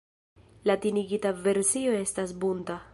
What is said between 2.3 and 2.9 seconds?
"Bunta".